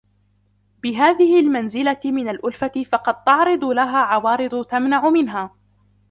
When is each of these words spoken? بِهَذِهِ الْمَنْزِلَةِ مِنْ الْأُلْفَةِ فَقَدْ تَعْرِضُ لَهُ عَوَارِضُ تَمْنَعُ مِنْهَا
بِهَذِهِ 0.83 1.39
الْمَنْزِلَةِ 1.39 1.99
مِنْ 2.05 2.27
الْأُلْفَةِ 2.29 2.83
فَقَدْ 2.91 3.23
تَعْرِضُ 3.23 3.65
لَهُ 3.65 3.97
عَوَارِضُ 3.97 4.65
تَمْنَعُ 4.65 5.09
مِنْهَا 5.09 5.51